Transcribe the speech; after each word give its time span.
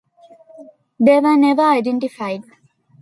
They 0.99 1.19
were 1.19 1.37
never 1.37 1.61
identified. 1.61 2.41